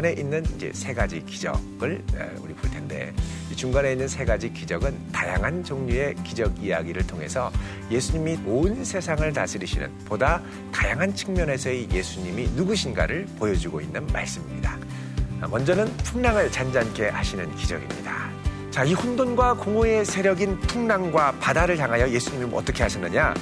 [0.00, 2.02] 중간에 있는 이제 세 가지 기적을
[2.40, 3.12] 우리 볼 텐데
[3.52, 7.52] 이 중간에 있는 세 가지 기적은 다양한 종류의 기적 이야기를 통해서
[7.90, 10.40] 예수님이 온 세상을 다스리시는 보다
[10.72, 14.78] 다양한 측면에서의 예수님이 누구신가를 보여주고 있는 말씀입니다.
[15.50, 18.30] 먼저는 풍랑을 잔잔케 하시는 기적입니다.
[18.70, 23.34] 자, 이 혼돈과 공허의 세력인 풍랑과 바다를 향하여 예수님이 어떻게 하셨느냐?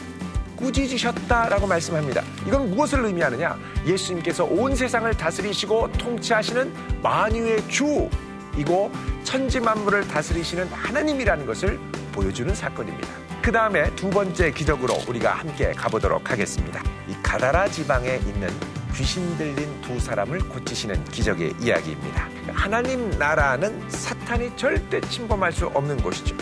[0.59, 2.23] 꾸짖으셨다라고 말씀합니다.
[2.47, 3.59] 이건 무엇을 의미하느냐?
[3.87, 8.92] 예수님께서 온 세상을 다스리시고 통치하시는 만유의 주이고
[9.25, 11.78] 천지 만물을 다스리시는 하나님이라는 것을
[12.12, 13.09] 보여주는 사건입니다.
[13.41, 16.83] 그 다음에 두 번째 기적으로 우리가 함께 가보도록 하겠습니다.
[17.09, 18.48] 이 가다라 지방에 있는
[18.95, 22.28] 귀신 들린 두 사람을 고치시는 기적의 이야기입니다.
[22.53, 26.37] 하나님 나라는 사탄이 절대 침범할 수 없는 곳이죠.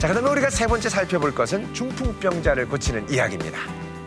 [0.00, 3.58] 자, 그 다음에 우리가 세 번째 살펴볼 것은 중풍병자를 고치는 이야기입니다.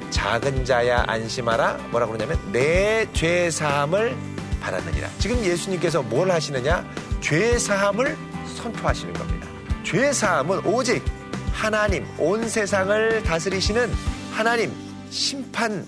[0.09, 1.73] 작은 자야 안심하라.
[1.91, 4.17] 뭐라 그러냐면 내 죄사함을
[4.59, 5.07] 받았느니라.
[5.19, 6.83] 지금 예수님께서 뭘 하시느냐?
[7.21, 8.17] 죄사함을
[8.55, 9.47] 선포하시는 겁니다.
[9.83, 11.05] 죄사함은 오직
[11.51, 13.93] 하나님, 온 세상을 다스리시는
[14.31, 14.73] 하나님,
[15.11, 15.85] 심판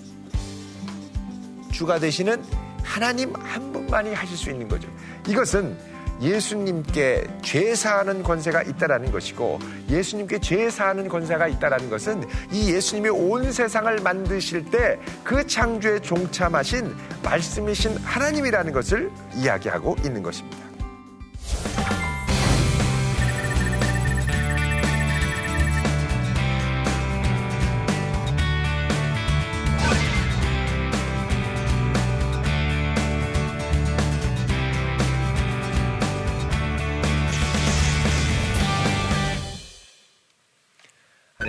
[1.72, 2.44] 주가 되시는
[2.84, 4.88] 하나님 한 분만이 하실 수 있는 거죠.
[5.26, 5.76] 이것은
[6.20, 9.58] 예수님께 죄 사하는 권세가 있다라는 것이고
[9.90, 16.94] 예수님께 죄 사하는 권세가 있다라는 것은 이 예수님이 온 세상을 만드실 때 그 창조에 종참하신
[17.22, 20.65] 말씀이신 하나님이라는 것을 이야기하고 있는 것입니다.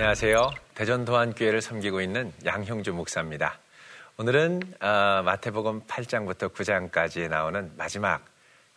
[0.07, 0.51] 안녕하세요.
[0.73, 3.59] 대전 도안교회를 섬기고 있는 양형주 목사입니다.
[4.15, 8.25] 오늘은 어, 마태복음 8장부터 9장까지 나오는 마지막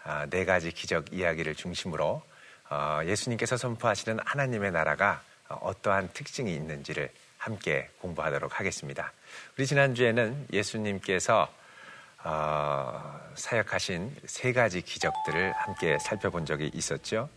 [0.05, 2.21] 어, 네 가지 기적 이야기를 중심으로
[2.71, 7.09] 어, 예수님께서 선포하시는 하나님의 나라가 어떠한 특징이 있는지를
[7.39, 9.13] 함께 공부하도록 하겠습니다.
[9.57, 11.49] 우리 지난주에는 예수님께서
[13.35, 17.29] 사역하신 세 가지 기적들을 함께 살펴본 적이 있었죠.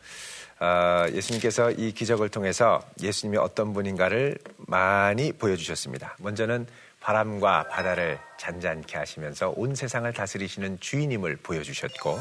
[0.60, 6.16] 어, 예수님께서 이 기적을 통해서 예수님이 어떤 분인가를 많이 보여주셨습니다.
[6.20, 6.68] 먼저는
[7.02, 12.18] 바람과 바다를 잔잔케 하시면서 온 세상을 다스리시는 주인임을 보여주셨고,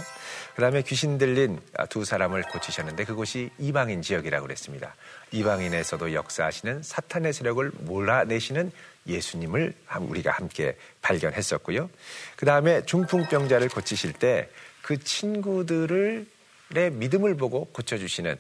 [0.57, 4.97] 그 다음에 귀신 들린 두 사람을 고치셨는데 그곳이 이방인 지역이라고 그랬습니다.
[5.31, 8.73] 이방인에서도 역사하시는 사탄의 세력을 몰아내시는
[9.07, 11.91] 예수님을 우리가 함께 발견했었고요.
[12.37, 14.49] 그 다음에 중풍병자를 고치실 때
[14.83, 16.27] 그 친구들을
[16.71, 18.37] 내 믿음을 보고 고쳐주시는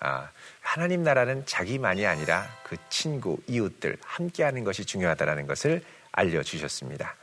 [0.00, 0.28] 아,
[0.60, 5.82] 하나님 나라는 자기만이 아니라 그 친구, 이웃들 함께하는 것이 중요하다는 것을
[6.12, 7.14] 알려주셨습니다.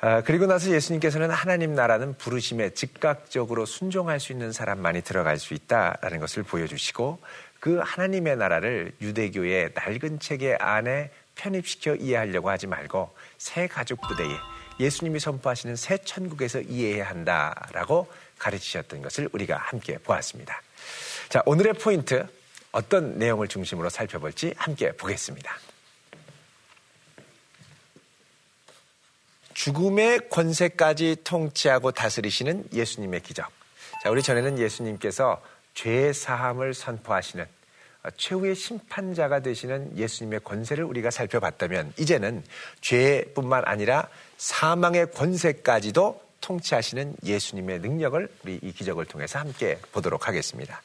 [0.00, 6.18] 아, 그리고 나서 예수님께서는 하나님 나라는 부르심에 즉각적으로 순종할 수 있는 사람만이 들어갈 수 있다라는
[6.18, 7.20] 것을 보여주시고
[7.60, 14.36] 그 하나님의 나라를 유대교의 낡은 체계 안에 편입시켜 이해하려고 하지 말고 새 가족 부대에
[14.80, 20.60] 예수님이 선포하시는 새 천국에서 이해해야 한다라고 가르치셨던 것을 우리가 함께 보았습니다.
[21.28, 22.26] 자, 오늘의 포인트
[22.72, 25.56] 어떤 내용을 중심으로 살펴볼지 함께 보겠습니다.
[29.54, 33.50] 죽음의 권세까지 통치하고 다스리시는 예수님의 기적.
[34.02, 35.42] 자, 우리 전에는 예수님께서
[35.72, 37.46] 죄 사함을 선포하시는
[38.16, 42.42] 최후의 심판자가 되시는 예수님의 권세를 우리가 살펴봤다면 이제는
[42.80, 50.80] 죄뿐만 아니라 사망의 권세까지도 통치하시는 예수님의 능력을 우리 이 기적을 통해서 함께 보도록 하겠습니다.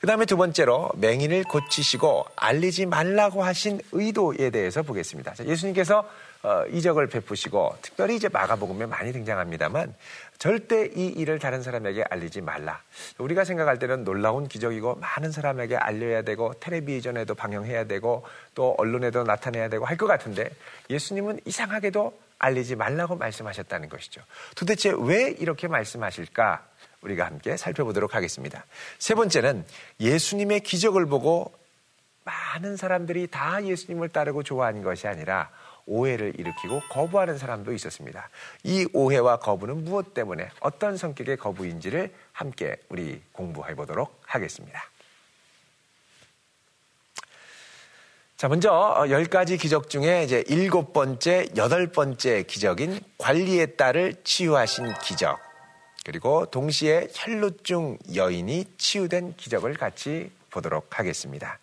[0.00, 5.34] 그 다음에 두 번째로 맹인을 고치시고 알리지 말라고 하신 의도에 대해서 보겠습니다.
[5.44, 6.08] 예수님께서
[6.42, 9.94] 어, 이적을 베푸시고 특별히 이제 마가복음에 많이 등장합니다만
[10.38, 12.80] 절대 이 일을 다른 사람에게 알리지 말라.
[13.18, 18.24] 우리가 생각할 때는 놀라운 기적이고 많은 사람에게 알려야 되고 텔레비전에도 방영해야 되고
[18.54, 20.50] 또 언론에도 나타내야 되고 할 것 같은데
[20.90, 24.20] 예수님은 이상하게도 알리지 말라고 말씀하셨다는 것이죠.
[24.54, 26.66] 도대체 왜 이렇게 말씀하실까?
[27.00, 28.66] 우리가 함께 살펴보도록 하겠습니다.
[28.98, 29.64] 세 번째는
[30.00, 31.52] 예수님의 기적을 보고
[32.24, 35.48] 많은 사람들이 다 예수님을 따르고 좋아하는 것이 아니라
[35.86, 38.28] 오해를 일으키고 거부하는 사람도 있었습니다.
[38.64, 44.82] 이 오해와 거부는 무엇 때문에 어떤 성격의 거부인지를 함께 우리 공부해 보도록 하겠습니다.
[48.36, 54.16] 자, 먼저 어, 열 가지 기적 중에 이제 일곱 번째, 여덟 번째 기적인 관리의 딸을
[54.24, 55.38] 치유하신 기적.
[56.04, 61.58] 그리고 동시에 혈루증 여인이 치유된 기적을 같이 보도록 하겠습니다.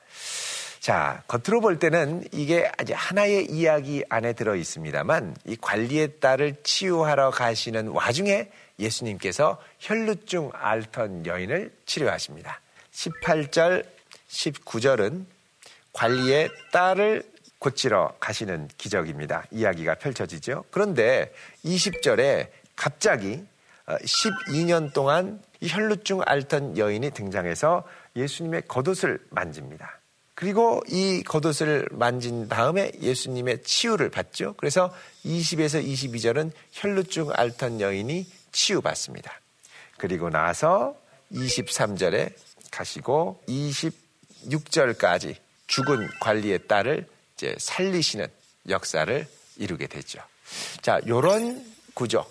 [0.84, 7.32] 자, 겉으로 볼 때는 이게 아주 하나의 이야기 안에 들어 있습니다만 이 관리의 딸을 치유하러
[7.32, 12.60] 가시는 와중에 예수님께서 혈루증 앓던 여인을 치료하십니다.
[12.92, 13.86] 18절,
[14.28, 15.24] 19절은
[15.94, 17.24] 관리의 딸을
[17.60, 19.46] 고치러 가시는 기적입니다.
[19.52, 20.66] 이야기가 펼쳐지죠.
[20.70, 21.32] 그런데
[21.64, 23.42] 20절에 갑자기
[23.88, 27.88] 12년 어, 동안 혈루증 앓던 여인이 등장해서
[28.18, 30.03] 예수님의 겉옷을 만집니다.
[30.36, 34.56] 그리고 이 겉옷을 만진 다음에 예수님의 치유를 받죠.
[34.58, 34.94] 그래서
[35.26, 39.32] 20에서 22절은 혈루증 앓던 여인이 치유받습니다.
[39.98, 40.96] 그리고 나서
[41.32, 42.34] 23절에
[42.72, 45.36] 가시고 26절까지
[45.68, 48.28] 죽은 관리의 딸을 이제 살리시는
[48.70, 49.28] 역사를
[49.58, 50.20] 이루게 되죠.
[50.82, 51.64] 자, 요런
[51.94, 52.26] 구조.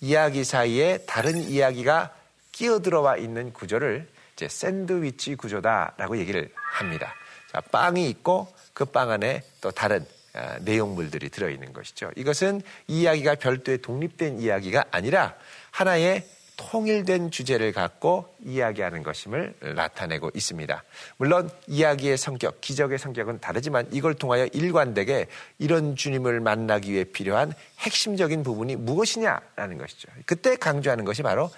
[0.00, 2.14] 이야기 사이에 다른 이야기가
[2.52, 7.14] 끼어들어와 있는 구조를 이제 샌드위치 구조다라고 얘기를 합니다.
[7.56, 10.04] 자, 빵이 있고 그 빵 안에 또 다른
[10.34, 12.10] 아, 내용물들이 들어있는 것이죠.
[12.14, 15.34] 이것은 이야기가 별도의 독립된 이야기가 아니라
[15.70, 20.84] 하나의 통일된 주제를 갖고 이야기하는 것임을 나타내고 있습니다.
[21.16, 25.26] 물론 이야기의 성격, 기적의 성격은 다르지만 이걸 통하여 일관되게
[25.58, 30.08] 이런 주님을 만나기 위해 필요한 핵심적인 부분이 무엇이냐라는 것이죠.
[30.26, 31.50] 그때 강조하는 것이 바로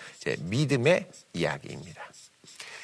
[0.43, 2.09] 믿음의 이야기입니다.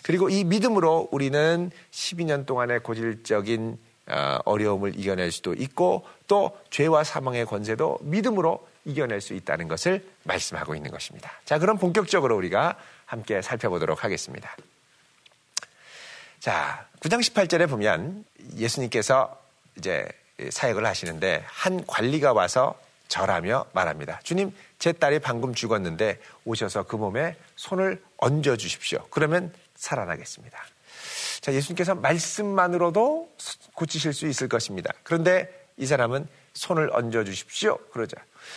[0.05, 7.47] 그리고 이 믿음으로 우리는 12년 동안의 고질적인 어, 어려움을 이겨낼 수도 있고 또 죄와 사망의
[7.47, 11.33] 권세도 믿음으로 이겨낼 수 있다는 것을 말씀하고 있는 것입니다.
[11.47, 14.55] 자, 그럼 본격적으로 우리가 함께 살펴보도록 하겠습니다.
[16.39, 19.41] 자, 9장 18절에 보면 예수님께서
[19.79, 20.07] 이제
[20.51, 22.79] 사역을 하시는데 한 관리가 와서
[23.09, 24.21] 절하며 말합니다.
[24.23, 29.07] 주님, 제 딸이 방금 죽었는데 오셔서 그 몸에 손을 얹어 주십시오.
[29.09, 29.51] 그러면
[29.85, 30.59] 살아나겠습니다.
[31.41, 33.31] 자, 예수님께서 말씀만으로도
[33.75, 34.93] 고치실 수 있을 것입니다.
[35.03, 37.77] 그런데 이 사람은 손을 얹어 주십시오.
[37.93, 38.17] 그러자.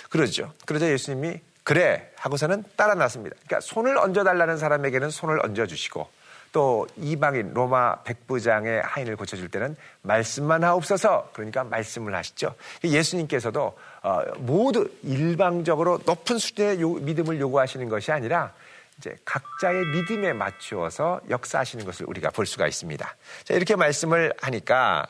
[0.09, 0.53] 그러죠.
[0.65, 3.35] 그러자 예수님이 그래 하고서는 따라 났습니다.
[3.45, 6.07] 그러니까 손을 얹어 달라는 사람에게는 손을 얹어 주시고
[6.53, 12.55] 또 이방인 로마 백부장의 하인을 고쳐줄 때는 말씀만 하옵소서 그러니까 말씀을 하시죠.
[12.83, 18.53] 예수님께서도 어, 모두 일방적으로 높은 수준의 믿음을 요구하시는 것이 아니라
[18.97, 23.15] 이제 각자의 믿음에 맞추어서 역사하시는 것을 우리가 볼 수가 있습니다.
[23.43, 25.05] 자, 이렇게 말씀을 하니까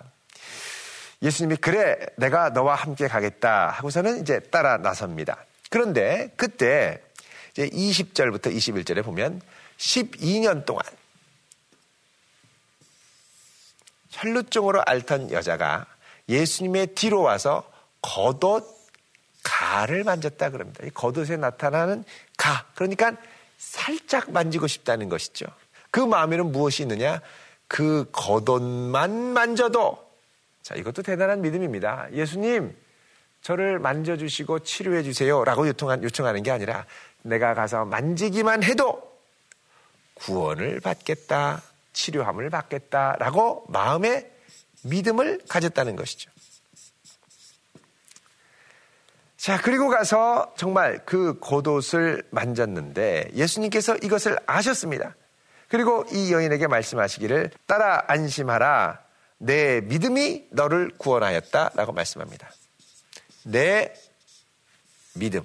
[1.21, 5.45] 예수님이 그래 내가 너와 함께 가겠다 하고서는 이제 따라 나섭니다.
[5.69, 7.01] 그런데 그때
[7.51, 9.41] 이제 20절부터 21절에 보면
[9.77, 10.83] 12년 동안
[14.11, 15.85] 혈루증으로 앓던 여자가
[16.29, 17.69] 예수님의 뒤로 와서
[18.01, 18.77] 겉옷
[19.43, 20.85] 가를 만졌다 그럽니다.
[20.85, 22.03] 이 겉옷에 나타나는
[22.37, 22.65] 가.
[22.75, 23.13] 그러니까
[23.57, 25.45] 살짝 만지고 싶다는 것이죠.
[25.91, 27.21] 그 마음에는 무엇이 있느냐?
[27.67, 30.07] 그 겉옷만 만져도
[30.67, 32.09] 자, 이것도 대단한 믿음입니다.
[32.11, 32.75] 예수님,
[33.41, 35.45] 저를 만져주시고 치료해 주세요.
[35.45, 36.85] 라고 요청하는 게 아니라
[37.21, 39.01] 내가 가서 만지기만 해도
[40.15, 41.61] 구원을 받겠다,
[41.93, 43.15] 치료함을 받겠다.
[43.17, 44.29] 라고 마음의
[44.83, 46.29] 믿음을 가졌다는 것이죠.
[49.37, 55.15] 자, 그리고 가서 정말 그 겉옷을 만졌는데 예수님께서 이것을 아셨습니다.
[55.69, 58.99] 그리고 이 여인에게 말씀하시기를 따라 안심하라.
[59.37, 61.71] 내 믿음이 너를 구원하였다.
[61.75, 62.49] 라고 말씀합니다.
[63.43, 63.93] 내
[65.13, 65.43] 믿음.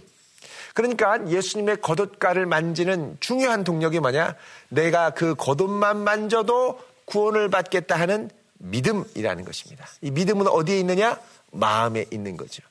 [0.75, 4.37] 그러니까 예수님의 겉옷가를 만지는 중요한 동력이 뭐냐?
[4.70, 9.87] 내가 그 겉옷만 만져도 구원을 받겠다 하는 믿음이라는 것입니다.
[10.00, 11.20] 이 믿음은 어디에 있느냐?
[11.50, 12.62] 마음에 있는 거죠.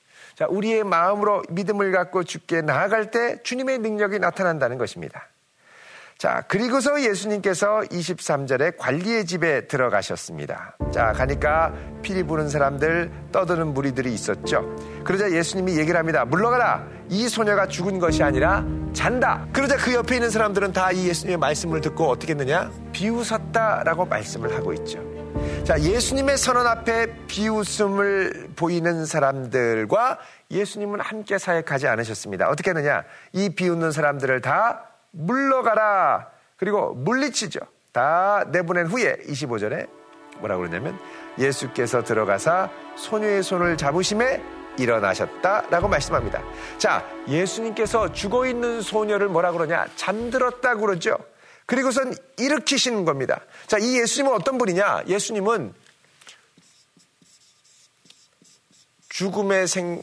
[0.41, 5.27] 자, 우리의 마음으로 믿음을 갖고 죽게 나아갈 때 주님의 능력이 나타난다는 것입니다.
[6.17, 10.77] 자, 그리고서 예수님께서 23절에 관리의 집에 들어가셨습니다.
[10.91, 14.75] 자, 가니까 피리 부는 사람들, 떠드는 무리들이 있었죠.
[15.03, 16.25] 그러자 예수님이 얘기를 합니다.
[16.25, 16.87] 물러가라!
[17.09, 19.45] 이 소녀가 죽은 것이 아니라 잔다!
[19.53, 22.71] 그러자 그 옆에 있는 사람들은 다 이 예수님의 말씀을 듣고 어떻게 했느냐?
[22.93, 25.20] 비웃었다라고 말씀을 하고 있죠.
[25.63, 30.17] 자, 예수님의 선언 앞에 비웃음을 보이는 사람들과
[30.49, 32.49] 예수님은 함께 사역하지 않으셨습니다.
[32.49, 33.03] 어떻게 했느냐?
[33.31, 36.29] 이 비웃는 사람들을 다 물러가라.
[36.57, 37.59] 그리고 물리치죠.
[37.91, 39.87] 다 내보낸 후에 25절에
[40.39, 40.97] 뭐라고 그러냐면
[41.37, 44.41] 예수께서 들어가사 소녀의 손을 잡으심에
[44.79, 46.41] 일어나셨다라고 말씀합니다.
[46.79, 49.85] 자, 예수님께서 죽어 있는 소녀를 뭐라 그러냐?
[49.95, 51.17] 잠들었다 그러죠.
[51.71, 53.39] 그리고선 일으키시는 겁니다.
[53.65, 55.03] 자, 이 예수님은 어떤 분이냐?
[55.07, 55.73] 예수님은
[59.07, 60.01] 죽음의 생,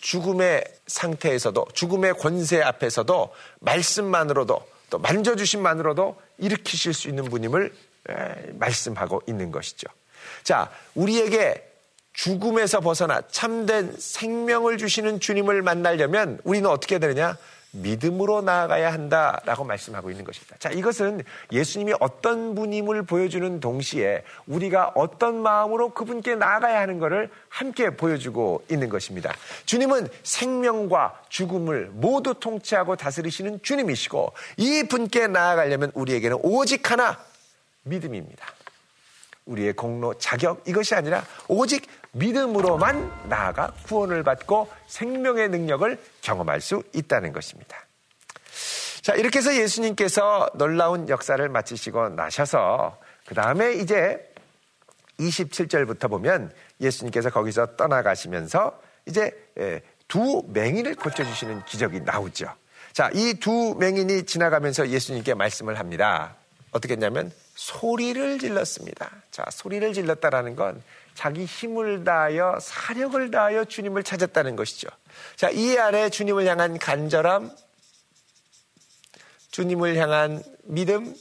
[0.00, 7.72] 죽음의 상태에서도, 죽음의 권세 앞에서도 말씀만으로도 또 만져주심만으로도 일으키실 수 있는 분임을
[8.54, 9.86] 말씀하고 있는 것이죠.
[10.42, 11.70] 자, 우리에게
[12.14, 17.38] 죽음에서 벗어나 참된 생명을 주시는 주님을 만나려면 우리는 어떻게 되느냐?
[17.72, 20.56] 믿음으로 나아가야 한다라고 말씀하고 있는 것입니다.
[20.58, 21.22] 자, 이것은
[21.52, 28.88] 예수님이 어떤 분임을 보여주는 동시에 우리가 어떤 마음으로 그분께 나아가야 하는 것을 함께 보여주고 있는
[28.88, 29.32] 것입니다.
[29.66, 37.18] 주님은 생명과 죽음을 모두 통치하고 다스리시는 주님이시고 이 분께 나아가려면 우리에게는 오직 하나
[37.82, 38.46] 믿음입니다.
[39.46, 47.32] 우리의 공로, 자격 이것이 아니라 오직 믿음으로만 나아가 구원을 받고 생명의 능력을 경험할 수 있다는
[47.32, 47.76] 것입니다.
[49.02, 54.32] 자, 이렇게 해서 예수님께서 놀라운 역사를 마치시고 나셔서 그 다음에 이제
[55.18, 62.52] 27절부터 보면 예수님께서 거기서 떠나가시면서 이제 예, 두 맹인을 고쳐주시는 기적이 나오죠.
[62.92, 66.36] 자, 이 두 맹인이 지나가면서 예수님께 말씀을 합니다.
[66.70, 69.10] 어떻게 했냐면 소리를 질렀습니다.
[69.30, 70.82] 자, 소리를 질렀다라는 건
[71.14, 74.88] 자기 힘을 다하여 사력을 다하여 주님을 찾았다는 것이죠.
[75.36, 77.50] 자, 이 아래 주님을 향한 간절함,
[79.50, 81.14] 주님을 향한 믿음,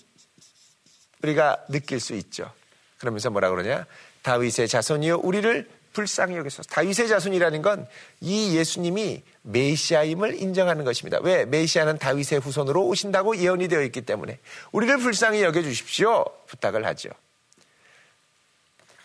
[1.23, 2.51] 우리가 느낄 수 있죠.
[2.99, 3.85] 그러면서 뭐라 그러냐?
[4.21, 6.69] 다윗의 자손이여 우리를 불쌍히 여기소서.
[6.69, 7.85] 다윗의 자손이라는 건
[8.21, 11.19] 이 예수님이 메시아임을 인정하는 것입니다.
[11.21, 11.45] 왜?
[11.45, 14.39] 메시아는 다윗의 후손으로 오신다고 예언이 되어 있기 때문에
[14.71, 16.25] 우리를 불쌍히 여겨 주십시오.
[16.47, 17.09] 부탁을 하죠.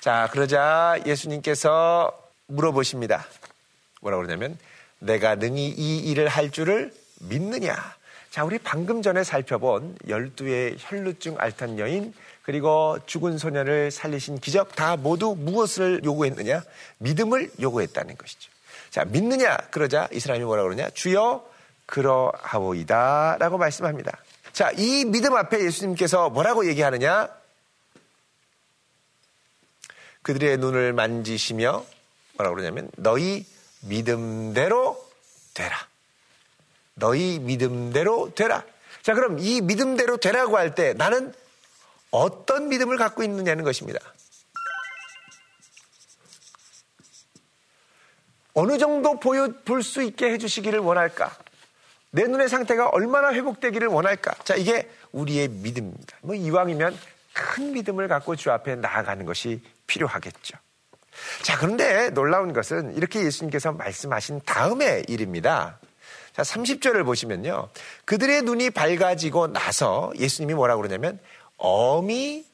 [0.00, 2.12] 자, 그러자 예수님께서
[2.46, 3.26] 물어보십니다.
[4.02, 4.58] 뭐라고 그러냐면
[4.98, 7.76] 내가 능히 이 일을 할 줄을 믿느냐?
[8.30, 12.12] 자, 우리 방금 전에 살펴본 열두의 혈루증 앓던 여인
[12.44, 16.62] 그리고 죽은 소년을 살리신 기적 다 모두 무엇을 요구했느냐?
[16.98, 18.50] 믿음을 요구했다는 것이죠.
[18.90, 19.56] 자, 믿느냐?
[19.70, 20.90] 그러자 이스라엘이 뭐라 그러냐?
[20.90, 21.44] 주여
[21.86, 24.18] 그러하오이다 라고 말씀합니다.
[24.52, 27.28] 자, 이 믿음 앞에 예수님께서 뭐라고 얘기하느냐?
[30.22, 31.84] 그들의 눈을 만지시며
[32.34, 33.46] 뭐라고 그러냐면 너희
[33.80, 35.02] 믿음대로
[35.54, 35.76] 되라.
[36.94, 38.64] 너희 믿음대로 되라.
[39.02, 41.32] 자, 그럼 이 믿음대로 되라고 할 때 나는
[42.14, 43.98] 어떤 믿음을 갖고 있느냐는 것입니다.
[48.54, 51.36] 어느 정도 보여 볼 수 있게 해주시기를 원할까?
[52.12, 54.32] 내 눈의 상태가 얼마나 회복되기를 원할까?
[54.44, 56.16] 자, 이게 우리의 믿음입니다.
[56.22, 56.96] 뭐 이왕이면
[57.32, 60.56] 큰 믿음을 갖고 주 앞에 나아가는 것이 필요하겠죠.
[61.42, 65.80] 자, 그런데 놀라운 것은 이렇게 예수님께서 말씀하신 다음의 일입니다.
[66.32, 67.70] 자, 30절을 보시면요.
[68.04, 71.18] 그들의 눈이 밝아지고 나서 예수님이 뭐라고 그러냐면
[71.56, 72.46] 엄히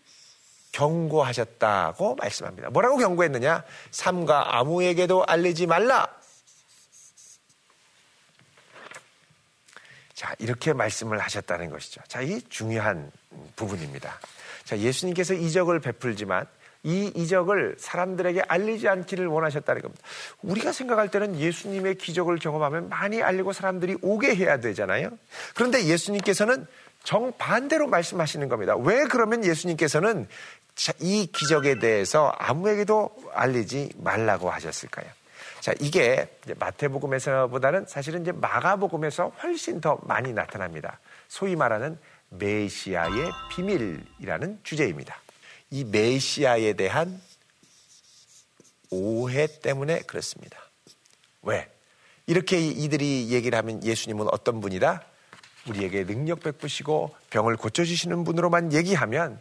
[0.73, 2.71] 경고하셨다고 말씀합니다.
[2.71, 3.65] 뭐라고 경고했느냐?
[3.91, 6.09] 삼가 아무에게도 알리지 말라.
[10.15, 12.03] 자, 이렇게 말씀을 하셨다는 것이죠.
[12.07, 13.11] 자, 이 중요한
[13.57, 14.21] 부분입니다.
[14.65, 16.47] 자, 예수님께서 이적을 베풀지만
[16.83, 20.03] 이 이적을 사람들에게 알리지 않기를 원하셨다는 겁니다.
[20.43, 25.11] 우리가 생각할 때는 예수님의 기적을 경험하면 많이 알리고 사람들이 오게 해야 되잖아요.
[25.55, 26.67] 그런데 예수님께서는
[27.05, 28.77] 정반대로 말씀하시는 겁니다.
[28.77, 30.29] 왜 그러면 예수님께서는
[31.01, 35.07] 이 기적에 대해서 아무에게도 알리지 말라고 하셨을까요?
[35.61, 36.27] 자, 이게
[36.59, 40.99] 마태복음에서보다는 사실은 이제 마가복음에서 훨씬 더 많이 나타납니다.
[41.29, 41.99] 소위 말하는
[42.31, 45.21] 메시아의 비밀이라는 주제입니다.
[45.71, 47.21] 이 메시아에 대한
[48.91, 50.59] 오해 때문에 그렇습니다.
[51.43, 51.71] 왜?
[52.27, 55.05] 이렇게 이들이 얘기를 하면 예수님은 어떤 분이다?
[55.69, 59.41] 우리에게 능력 베푸시고 병을 고쳐주시는 분으로만 얘기하면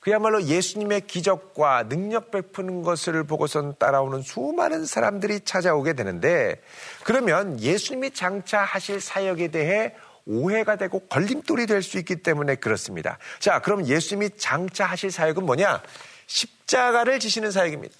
[0.00, 6.62] 그야말로 예수님의 기적과 능력 베푸는 것을 보고선 따라오는 수많은 사람들이 찾아오게 되는데
[7.04, 9.94] 그러면 예수님이 장차 하실 사역에 대해
[10.26, 13.18] 오해가 되고 걸림돌이 될 수 있기 때문에 그렇습니다.
[13.40, 15.82] 자, 그럼 예수님이 장차 하실 사역은 뭐냐?
[16.26, 17.94] 십자가를 지시는 사역입니다.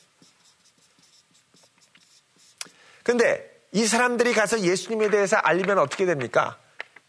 [3.02, 6.58] 근데 이 사람들이 가서 예수님에 대해서 알리면 어떻게 됩니까?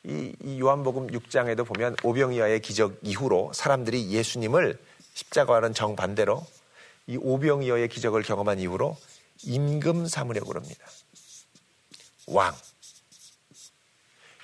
[0.04, 4.78] 이, 이 요한복음 6장에도 보면 오병이어의 기적 이후로 사람들이 예수님을
[5.14, 6.46] 십자가와는 정반대로
[7.08, 8.98] 이 오병이어의 기적을 경험한 이후로
[9.44, 10.86] 임금 삼으려고 합니다.
[12.28, 12.54] 왕.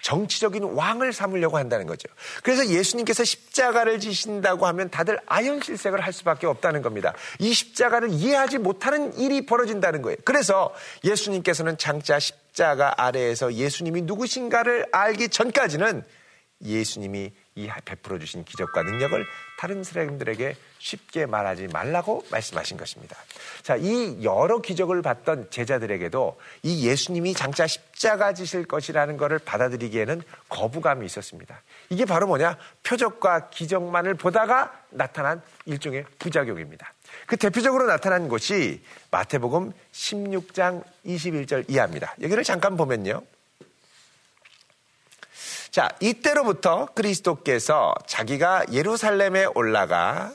[0.08, 2.08] 정치적인 왕을 삼으려고 한다는 거죠.
[2.42, 7.14] 그래서 예수님께서 십자가를 지신다고 하면 다들 아연실색을 할 수밖에 없다는 겁니다.
[7.40, 10.16] 이 십자가를 이해하지 못하는 일이 벌어진다는 거예요.
[10.24, 10.74] 그래서
[11.04, 16.06] 예수님께서는 장자 십자가 아래에서 예수님이 누구신가를 알기 전까지는
[16.64, 19.26] 예수님이 이 베풀어 주신 기적과 능력을
[19.58, 23.18] 다른 사람들에게 쉽게 말하지 말라고 말씀하신 것입니다.
[23.64, 31.06] 자, 이 여러 기적을 봤던 제자들에게도 이 예수님이 장차 십자가 지실 것이라는 것을 받아들이기에는 거부감이
[31.08, 31.64] 있었습니다.
[31.90, 32.58] 이게 바로 뭐냐?
[32.84, 36.94] 표적과 기적만을 보다가 나타난 일종의 부작용입니다.
[37.26, 42.14] 그 대표적으로 나타난 곳이 마태복음 16장 21절 이하입니다.
[42.22, 43.24] 여기를 잠깐 보면요.
[45.72, 50.32] 자, 이때로부터 그리스도께서 자기가 예루살렘에 올라가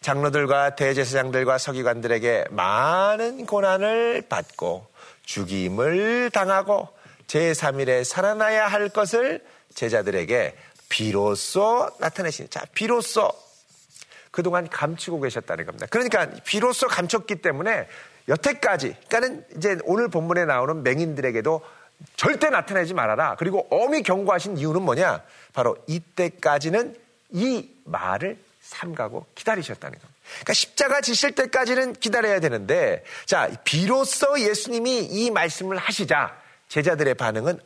[0.00, 4.86] 장로들과 대제사장들과 서기관들에게 많은 고난을 받고
[5.24, 6.88] 죽임을 당하고
[7.28, 10.56] 제3일에 살아나야 할 것을 제자들에게
[10.88, 13.32] 비로소 나타내신 자 비로소
[14.30, 15.86] 그동안 감추고 계셨다는 겁니다.
[15.88, 17.86] 그러니까 비로소 감췄기 때문에
[18.28, 21.62] 여태까지 그러니까는 이제 오늘 본문에 나오는 맹인들에게도
[22.16, 23.36] 절대 나타내지 말아라.
[23.36, 25.22] 그리고 엄히 경고하신 이유는 뭐냐?
[25.52, 26.96] 바로 이때까지는
[27.30, 30.14] 이 말을 삼가고 기다리셨다는 겁니다.
[30.24, 37.60] 그러니까 십자가 지실 때까지는 기다려야 되는데 자 비로소 예수님이 이 말씀을 하시자 제자들의 반응은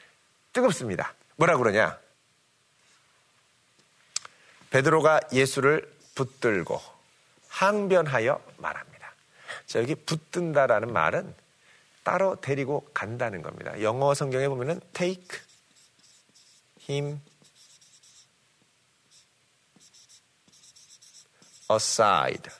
[0.52, 1.14] 뜨겁습니다.
[1.36, 1.98] 뭐라 그러냐?
[4.70, 6.80] 베드로가 예수를 붙들고
[7.48, 9.12] 항변하여 말합니다.
[9.66, 11.34] 자, 여기 붙든다라는 말은
[12.06, 13.82] 따로 데리고 간다는 겁니다.
[13.82, 15.26] 영어 성경에 보면은 take
[16.88, 17.20] him
[21.68, 22.52] aside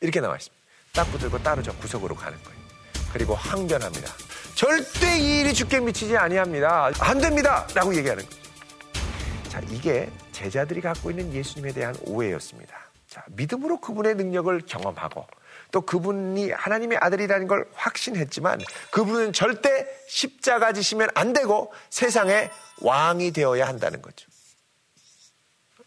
[0.00, 0.64] 이렇게 나와 있습니다.
[0.94, 2.58] 딱 붙들고 따로 저 구석으로 가는 거예요.
[3.12, 4.10] 그리고 항변합니다.
[4.54, 6.92] 절대 이 일이 죽게 미치지 아니합니다.
[7.00, 7.66] 안 됩니다.
[7.74, 8.42] 라고 얘기하는 거예요.
[9.50, 12.74] 자, 이게 제자들이 갖고 있는 예수님에 대한 오해였습니다.
[13.08, 15.26] 자, 믿음으로 그분의 능력을 경험하고
[15.72, 22.50] 또 그분이 하나님의 아들이라는 걸 확신했지만 그분은 절대 십자가 지시면 안 되고 세상의
[22.82, 24.28] 왕이 되어야 한다는 거죠.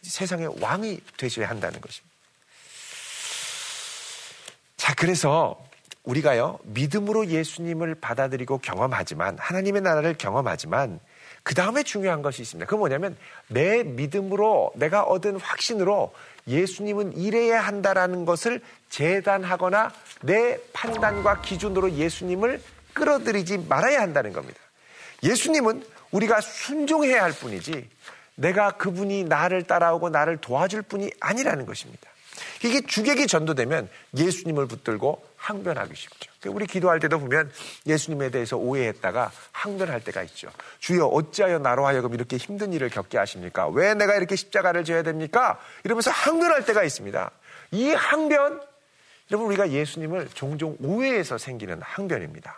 [0.01, 2.09] 세상의 왕이 되셔야 한다는 것입니다.
[4.77, 5.61] 자, 그래서
[6.03, 10.99] 우리가요, 믿음으로 예수님을 받아들이고 경험하지만, 하나님의 나라를 경험하지만,
[11.43, 12.65] 그 다음에 중요한 것이 있습니다.
[12.65, 16.13] 그건 뭐냐면, 내 믿음으로, 내가 얻은 확신으로
[16.47, 22.61] 예수님은 이래야 한다라는 것을 재단하거나 내 판단과 기준으로 예수님을
[22.93, 24.59] 끌어들이지 말아야 한다는 겁니다.
[25.23, 27.89] 예수님은 우리가 순종해야 할 뿐이지,
[28.35, 32.09] 내가 그분이 나를 따라오고 나를 도와줄 뿐이 아니라는 것입니다.
[32.63, 36.28] 이게 주객이 전도되면 예수님을 붙들고 항변하기 쉽죠.
[36.47, 37.51] 우리 기도할 때도 보면
[37.85, 40.49] 예수님에 대해서 오해했다가 항변할 때가 있죠.
[40.79, 43.67] 주여 어찌하여 나로 하여금 이렇게 힘든 일을 겪게 하십니까?
[43.67, 45.59] 왜 내가 이렇게 십자가를 져야 됩니까?
[45.83, 47.31] 이러면서 항변할 때가 있습니다.
[47.71, 48.61] 이 항변
[49.31, 52.57] 여러분 우리가 예수님을 종종 오해해서 생기는 항변입니다.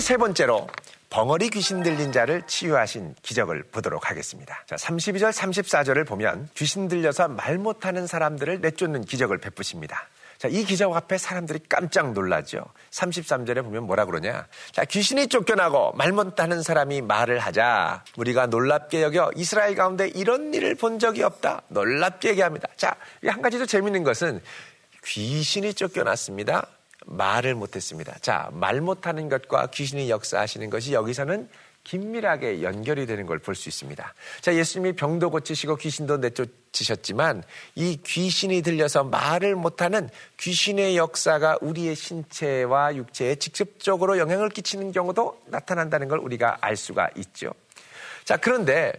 [0.00, 0.66] 세 번째로
[1.10, 4.64] 벙어리 귀신 들린 자를 치유하신 기적을 보도록 하겠습니다.
[4.66, 10.08] 자, 32절, 34절을 보면 귀신 들려서 말 못하는 사람들을 내쫓는 기적을 베푸십니다.
[10.38, 12.64] 자, 이 기적 앞에 사람들이 깜짝 놀라죠.
[12.92, 14.46] 33절에 보면 뭐라 그러냐.
[14.72, 18.04] 자, 귀신이 쫓겨나고 말 못하는 사람이 말을 하자.
[18.16, 21.62] 우리가 놀랍게 여겨 이스라엘 가운데 이런 일을 본 적이 없다.
[21.68, 22.68] 놀랍게 얘기합니다.
[22.76, 24.40] 자, 한 가지 더 재밌는 것은
[25.04, 26.66] 귀신이 쫓겨났습니다.
[27.10, 28.16] 말을 못했습니다.
[28.20, 31.48] 자, 말 못하는 것과 귀신이 역사하시는 것이 여기서는
[31.82, 34.14] 긴밀하게 연결이 되는 걸 볼 수 있습니다.
[34.42, 37.42] 자, 예수님이 병도 고치시고 귀신도 내쫓으셨지만
[37.74, 46.08] 이 귀신이 들려서 말을 못하는 귀신의 역사가 우리의 신체와 육체에 직접적으로 영향을 끼치는 경우도 나타난다는
[46.08, 47.52] 걸 우리가 알 수가 있죠.
[48.24, 48.92] 자, 그런데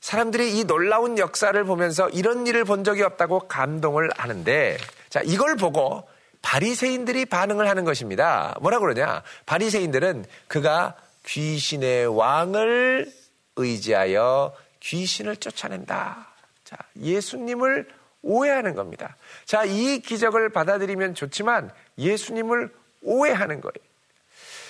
[0.00, 4.76] 사람들이 이 놀라운 역사를 보면서 이런 일을 본 적이 없다고 감동을 하는데
[5.08, 6.02] 자, 이걸 보고
[6.42, 8.56] 바리새인들이 반응을 하는 것입니다.
[8.60, 9.22] 뭐라 그러냐?
[9.46, 10.96] 바리새인들은 그가
[11.26, 13.12] 귀신의 왕을
[13.56, 16.28] 의지하여 귀신을 쫓아낸다.
[16.64, 17.88] 자, 예수님을
[18.22, 19.16] 오해하는 겁니다.
[19.44, 22.72] 자, 이 기적을 받아들이면 좋지만 예수님을
[23.02, 23.88] 오해하는 거예요.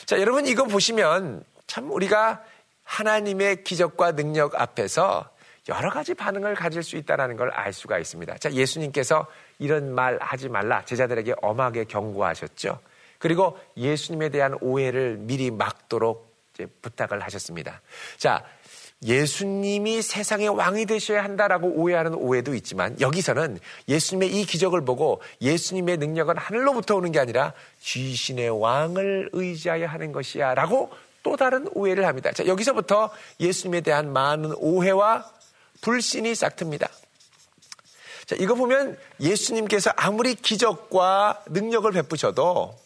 [0.07, 2.43] 자, 여러분 이거 보시면 참 우리가
[2.83, 5.31] 하나님의 기적과 능력 앞에서
[5.69, 8.39] 여러 가지 반응을 가질 수 있다는 걸 알 수가 있습니다.
[8.39, 9.27] 자, 예수님께서
[9.59, 12.79] 이런 말 하지 말라 제자들에게 엄하게 경고하셨죠.
[13.19, 16.29] 그리고 예수님에 대한 오해를 미리 막도록
[16.83, 17.81] 부탁을 하셨습니다.
[18.17, 18.45] 자,
[19.05, 26.37] 예수님이 세상의 왕이 되셔야 한다라고 오해하는 오해도 있지만 여기서는 예수님의 이 기적을 보고 예수님의 능력은
[26.37, 30.91] 하늘로부터 오는 게 아니라 귀신의 왕을 의지하여 하는 것이야 라고
[31.23, 32.33] 또 다른 오해를 합니다.
[32.33, 35.31] 자, 여기서부터 예수님에 대한 많은 오해와
[35.81, 36.91] 불신이 싹틉니다.
[38.27, 42.79] 자, 이거 보면 예수님께서 아무리 기적과 능력을 베푸셔도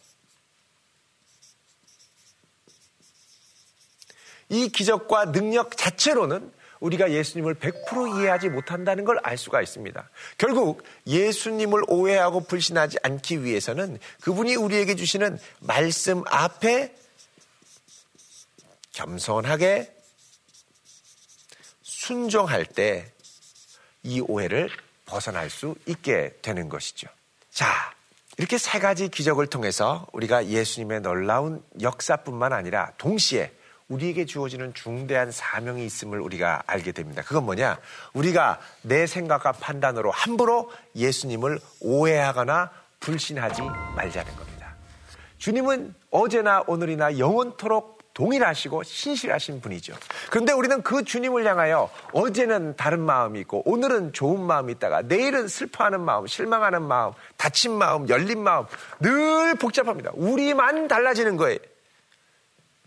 [4.49, 10.11] 이 기적과 능력 자체로는 우리가 예수님을 100% 이해하지 못한다는 걸 알 수가 있습니다.
[10.37, 16.95] 결국 예수님을 오해하고 불신하지 않기 위해서는 그분이 우리에게 주시는 말씀 앞에
[18.93, 19.95] 겸손하게
[22.03, 23.13] 순종할 때
[24.03, 24.69] 이 오해를
[25.07, 27.09] 벗어날 수 있게 되는 것이죠.
[27.51, 27.67] 자,
[28.39, 33.53] 이렇게 세 가지 기적을 통해서 우리가 예수님의 놀라운 역사뿐만 아니라 동시에
[33.89, 37.23] 우리에게 주어지는 중대한 사명이 있음을 우리가 알게 됩니다.
[37.23, 37.79] 그건 뭐냐?
[38.15, 43.63] 우리가 내 생각과 판단으로 함부로 예수님을 오해하거나 불신하지
[43.97, 44.75] 말자는 겁니다.
[45.39, 49.95] 주님은 어제나 오늘이나 영원토록 동일하시고 신실하신 분이죠.
[50.31, 56.01] 그런데 우리는 그 주님을 향하여 어제는 다른 마음이 있고 오늘은 좋은 마음이 있다가 내일은 슬퍼하는
[56.01, 58.67] 마음, 실망하는 마음, 다친 마음, 열린 마음
[59.01, 60.13] 늘 복잡합니다.
[60.15, 61.59] 우리만 달라지는 거예요.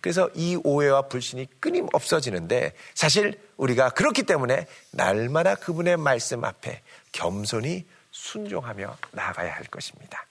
[0.01, 7.87] 그래서 이 오해와 불신이 끊임 없어지는데 사실 우리가 그렇기 때문에 날마다 그분의 말씀 앞에 겸손히
[8.11, 10.27] 순종하며 나아가야 할 것입니다.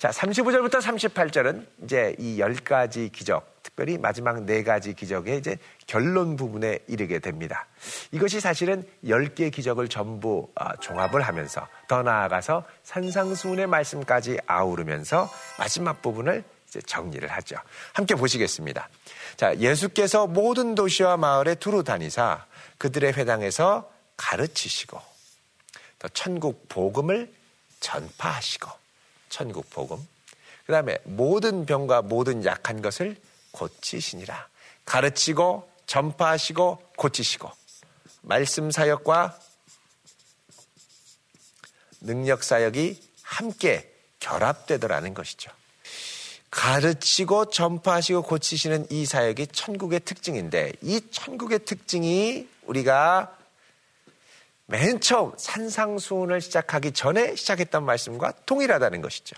[0.00, 7.18] 자, 35절부터 38절은 이제 이 10가지 기적, 특별히 마지막 4가지 기적의 이제 결론 부분에 이르게
[7.18, 7.66] 됩니다.
[8.10, 16.44] 이것이 사실은 10개의 기적을 전부 어, 종합을 하면서 더 나아가서 산상수훈의 말씀까지 아우르면서 마지막 부분을
[16.66, 17.56] 이제 정리를 하죠.
[17.92, 18.88] 함께 보시겠습니다.
[19.36, 22.46] 자, 예수께서 모든 도시와 마을에 두루 다니사
[22.78, 24.98] 그들의 회당에서 가르치시고
[25.98, 27.30] 또 천국 복음을
[27.80, 28.79] 전파하시고
[29.30, 30.06] 천국 복음.
[30.66, 33.16] 그 다음에 모든 병과 모든 약한 것을
[33.52, 34.48] 고치시니라.
[34.84, 37.50] 가르치고 전파하시고 고치시고.
[38.22, 39.40] 말씀 사역과
[42.02, 43.90] 능력 사역이 함께
[44.20, 45.50] 결합되더라는 것이죠.
[46.50, 53.36] 가르치고 전파하시고 고치시는 이 사역이 천국의 특징인데 이 천국의 특징이 우리가
[54.70, 59.36] 맨 처음 산상수훈을 시작하기 전에 시작했던 말씀과 동일하다는 것이죠.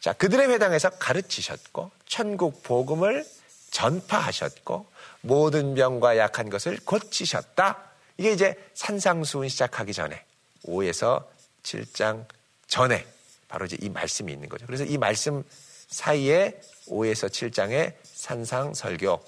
[0.00, 3.24] 자, 그들의 회당에서 가르치셨고 천국 복음을
[3.70, 4.86] 전파하셨고
[5.20, 7.80] 모든 병과 약한 것을 고치셨다.
[8.18, 10.24] 이게 이제 산상수훈 시작하기 전에
[10.64, 11.24] 5에서
[11.62, 12.26] 7장
[12.66, 13.06] 전에
[13.48, 14.66] 바로 이제 이 말씀이 있는 거죠.
[14.66, 15.44] 그래서 이 말씀
[15.88, 19.24] 사이에 5에서 7장의 산상 설교.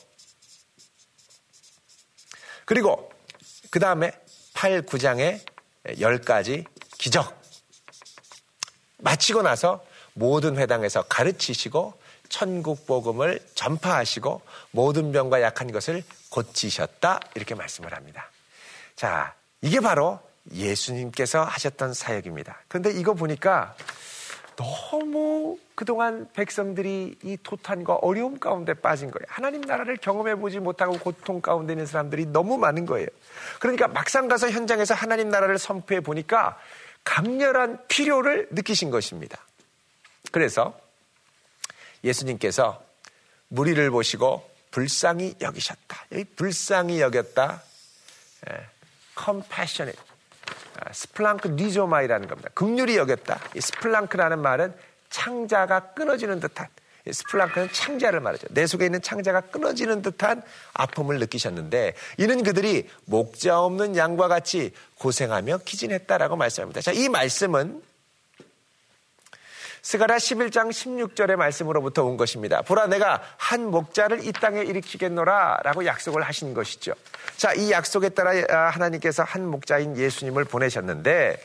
[2.64, 3.12] 그리고
[3.70, 4.12] 그 다음에
[4.58, 5.38] 8, 9장의
[5.86, 6.64] 10가지
[6.98, 7.40] 기적.
[8.96, 11.94] 마치고 나서 모든 회당에서 가르치시고
[12.28, 14.42] 천국 복음을 전파하시고
[14.72, 17.20] 모든 병과 약한 것을 고치셨다.
[17.36, 18.32] 이렇게 말씀을 합니다.
[18.96, 20.18] 자, 이게 바로
[20.52, 22.62] 예수님께서 하셨던 사역입니다.
[22.66, 23.76] 그런데 이거 보니까
[24.58, 29.24] 너무 그동안 백성들이 이 도탄과 어려움 가운데 빠진 거예요.
[29.28, 33.06] 하나님 나라를 경험해 보지 못하고 고통 가운데 있는 사람들이 너무 많은 거예요.
[33.60, 36.58] 그러니까 막상 가서 현장에서 하나님 나라를 선포해 보니까
[37.04, 39.38] 강렬한 필요를 느끼신 것입니다.
[40.32, 40.76] 그래서
[42.02, 42.84] 예수님께서
[43.46, 46.06] 무리를 보시고 불쌍히 여기셨다.
[46.12, 47.62] 여기 불쌍히 여겼다.
[49.16, 50.02] compassionate.
[50.02, 50.07] 아,
[50.92, 52.50] 스플랑크 니조마이라는 겁니다.
[52.54, 53.40] 극률이 여겼다.
[53.54, 54.72] 이 스플랑크라는 말은
[55.10, 56.68] 창자가 끊어지는 듯한
[57.10, 58.46] 스플랑크는 창자를 말하죠.
[58.50, 60.42] 내 속에 있는 창자가 끊어지는 듯한
[60.74, 66.80] 아픔을 느끼셨는데 이는 그들이 목자 없는 양과 같이 고생하며 기진했다라고 말씀합니다.
[66.80, 67.82] 자, 이 말씀은
[69.82, 72.62] 스가라 11장 16절의 말씀으로부터 온 것입니다.
[72.62, 76.94] 보라 내가 한 목자를 이 땅에 일으키겠노라 라고 약속을 하신 것이죠.
[77.36, 81.38] 자, 이 약속에 따라 아, 하나님께서 한 목자인 예수님을 보내셨는데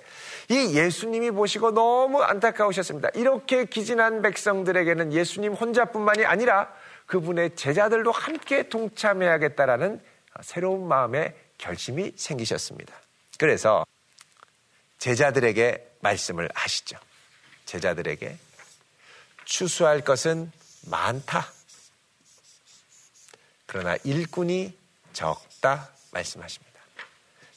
[0.50, 3.10] 이 예수님이 보시고 너무 안타까우셨습니다.
[3.16, 6.70] 이렇게 기진한 백성들에게는 예수님 혼자뿐만이 아니라
[7.06, 10.02] 그분의 제자들도 함께 동참해야겠다라는
[10.42, 12.94] 새로운 마음의 결심이 생기셨습니다.
[13.38, 13.86] 그래서
[14.98, 16.98] 제자들에게 말씀을 하시죠.
[17.74, 18.38] 제자들에게
[19.46, 20.52] 추수할 것은
[20.86, 21.52] 많다.
[23.66, 24.78] 그러나 일꾼이
[25.14, 26.80] 적다 말씀하십니다.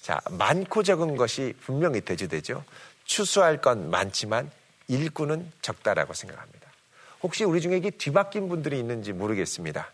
[0.01, 2.65] 자, 많고 적은 것이 분명히 대조되죠.
[3.05, 4.51] 추수할 건 많지만
[4.89, 6.67] 일꾼은 적다라고 생각합니다.
[7.23, 9.91] 혹시 우리 중에 이게 뒤바뀐 분들이 있는지 모르겠습니다.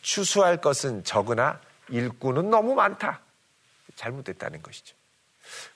[0.00, 3.20] 추수할 것은 적으나 일꾼은 너무 많다.
[3.96, 4.94] 잘못됐다는 것이죠.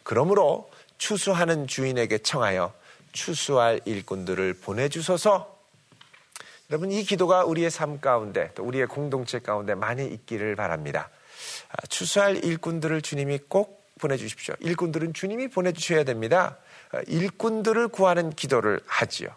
[0.03, 2.80] 그러므로 추수하는 주인에게 청하여
[3.13, 5.59] 추수할 일꾼들을 보내주소서
[6.71, 11.11] 여러분 이 기도가 우리의 삶 가운데 또 우리의 공동체 가운데 많이 있기를 바랍니다.
[11.71, 14.55] 아, 추수할 일꾼들을 주님이 꼭 보내주십시오.
[14.61, 16.59] 일꾼들은 주님이 보내주셔야 됩니다.
[16.93, 19.29] 아, 일꾼들을 구하는 기도를 하지요.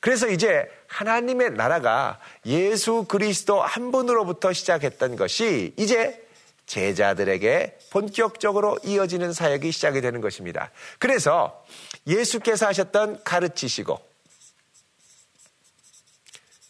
[0.00, 6.26] 그래서 이제 하나님의 나라가 예수 그리스도 한 분으로부터 시작했던 것이 이제
[6.66, 10.70] 제자들에게 본격적으로 이어지는 사역이 시작이 되는 것입니다.
[10.98, 11.62] 그래서
[12.06, 14.00] 예수께서 하셨던 가르치시고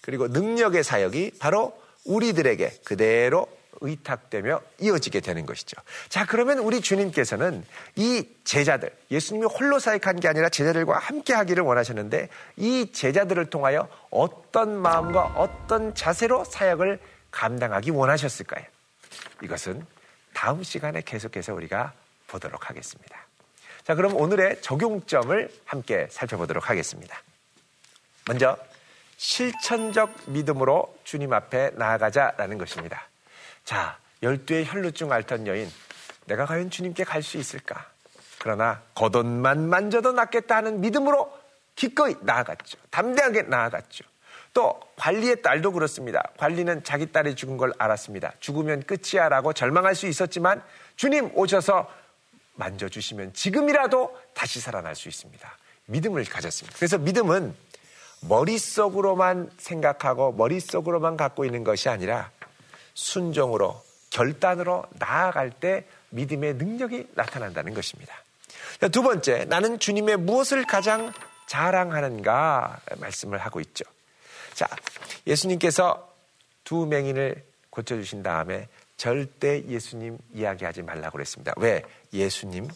[0.00, 3.46] 그리고 능력의 사역이 바로 우리들에게 그대로
[3.80, 5.80] 의탁되며 이어지게 되는 것이죠.
[6.08, 12.28] 자, 그러면 우리 주님께서는 이 제자들, 예수님이 홀로 사역한 게 아니라 제자들과 함께 하기를 원하셨는데
[12.56, 18.64] 이 제자들을 통하여 어떤 마음과 어떤 자세로 사역을 감당하기 원하셨을까요?
[19.42, 19.84] 이것은
[20.34, 21.92] 다음 시간에 계속해서 우리가
[22.26, 23.26] 보도록 하겠습니다.
[23.84, 27.20] 자, 그럼 오늘의 적용점을 함께 살펴보도록 하겠습니다.
[28.26, 28.56] 먼저,
[29.16, 33.08] 실천적 믿음으로 주님 앞에 나아가자라는 것입니다.
[33.64, 35.70] 자, 열두의 혈루증 앓던 여인,
[36.26, 37.86] 내가 과연 주님께 갈 수 있을까?
[38.38, 41.32] 그러나 겉옷만 만져도 낫겠다 하는 믿음으로
[41.76, 42.78] 기꺼이 나아갔죠.
[42.90, 44.04] 담대하게 나아갔죠.
[44.54, 46.22] 또 관리의 딸도 그렇습니다.
[46.36, 48.32] 관리는 자기 딸이 죽은 걸 알았습니다.
[48.40, 50.62] 죽으면 끝이야 라고 절망할 수 있었지만
[50.96, 51.88] 주님 오셔서
[52.54, 55.50] 만져주시면 지금이라도 다시 살아날 수 있습니다.
[55.86, 56.76] 믿음을 가졌습니다.
[56.76, 57.54] 그래서 믿음은
[58.28, 62.30] 머릿속으로만 생각하고 머릿속으로만 갖고 있는 것이 아니라
[62.94, 68.14] 순종으로 결단으로 나아갈 때 믿음의 능력이 나타난다는 것입니다.
[68.92, 71.12] 두 번째, 나는 주님의 무엇을 가장
[71.46, 73.84] 자랑하는가 말씀을 하고 있죠.
[74.54, 74.66] 자,
[75.26, 76.12] 예수님께서
[76.64, 81.52] 두 맹인을 고쳐주신 다음에 절대 예수님 이야기하지 말라고 그랬습니다.
[81.56, 81.82] 왜?
[82.12, 82.68] 예수님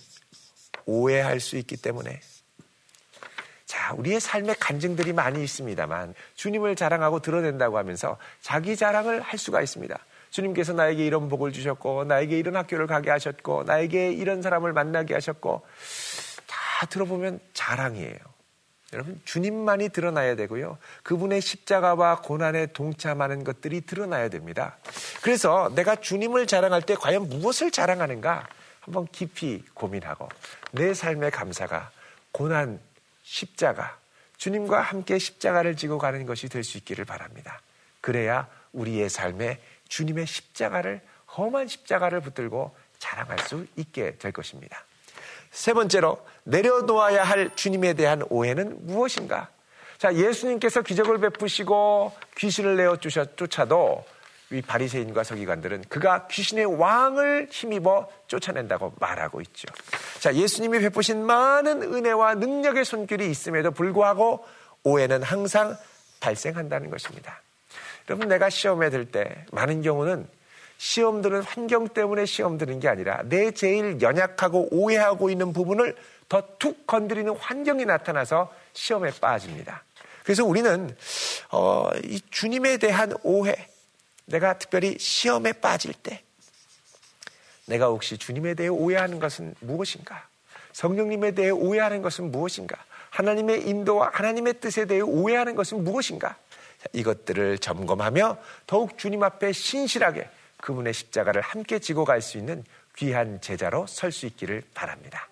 [0.86, 2.20] 오해할 수 있기 때문에.
[3.66, 9.98] 자, 우리의 삶의 간증들이 많이 있습니다만 주님을 자랑하고 드러낸다고 하면서 자기 자랑을 할 수가 있습니다.
[10.30, 15.64] 주님께서 나에게 이런 복을 주셨고, 나에게 이런 학교를 가게 하셨고, 나에게 이런 사람을 만나게 하셨고,
[16.46, 18.35] 다 들어보면 자랑이에요.
[18.96, 20.78] 여러분, 주님만이 드러나야 되고요.
[21.02, 24.78] 그분의 십자가와 고난에 동참하는 것들이 드러나야 됩니다.
[25.20, 28.48] 그래서 내가 주님을 자랑할 때 과연 무엇을 자랑하는가?
[28.80, 30.30] 한번 깊이 고민하고
[30.72, 31.90] 내 삶의 감사가
[32.32, 32.80] 고난,
[33.22, 33.98] 십자가,
[34.38, 37.60] 주님과 함께 십자가를 지고 가는 것이 될 수 있기를 바랍니다.
[38.00, 41.02] 그래야 우리의 삶에 주님의 십자가를,
[41.36, 44.84] 험한 십자가를 붙들고 자랑할 수 있게 될 것입니다.
[45.56, 49.48] 세 번째로 내려놓아야 할 주님에 대한 오해는 무엇인가?
[49.96, 54.04] 자, 예수님께서 기적을 베푸시고 귀신을 내어 쫓아도
[54.52, 59.66] 이 바리새인과 서기관들은 그가 귀신의 왕을 힘입어 쫓아낸다고 말하고 있죠.
[60.20, 64.44] 자, 예수님이 베푸신 많은 은혜와 능력의 손길이 있음에도 불구하고
[64.84, 65.74] 오해는 항상
[66.20, 67.40] 발생한다는 것입니다.
[68.10, 70.28] 여러분, 내가 시험에 들 때 많은 경우는
[70.78, 75.96] 시험 드는 환경 때문에 시험 드는 게 아니라 내 제일 연약하고 오해하고 있는 부분을
[76.28, 79.84] 더 툭 건드리는 환경이 나타나서 시험에 빠집니다.
[80.24, 80.94] 그래서 우리는
[81.52, 83.54] 어, 이 주님에 대한 오해,
[84.24, 86.22] 내가 특별히 시험에 빠질 때
[87.66, 90.26] 내가 혹시 주님에 대해 오해하는 것은 무엇인가?
[90.72, 92.76] 성령님에 대해 오해하는 것은 무엇인가?
[93.10, 96.36] 하나님의 인도와 하나님의 뜻에 대해 오해하는 것은 무엇인가?
[96.92, 98.36] 이것들을 점검하며
[98.66, 102.64] 더욱 주님 앞에 신실하게 그분의 십자가를 함께 지고 갈 수 있는
[102.96, 105.28] 귀한 제자로 설 수 있기를 바랍니다.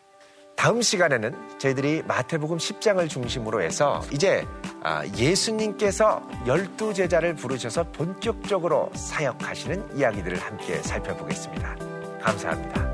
[0.57, 4.47] 다음 시간에는 저희들이 마태복음 10장을 중심으로 해서 이제
[4.83, 11.77] 아, 예수님께서 열두 제자를 부르셔서 본격적으로 사역하시는 이야기들을 함께 살펴보겠습니다.
[12.21, 12.85] 감사합니다.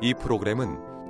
[0.00, 0.76] 이 프로그램은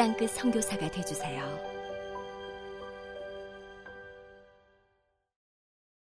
[0.00, 1.69] 땅끝 성교사가 되주세요